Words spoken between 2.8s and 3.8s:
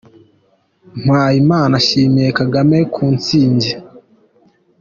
ku ntsinzi.